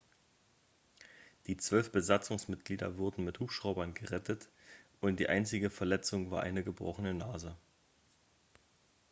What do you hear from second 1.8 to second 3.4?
besatzungsmitglieder wurden mit